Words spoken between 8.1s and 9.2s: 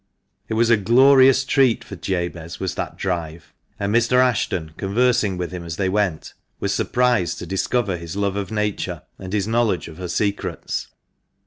love of Nature,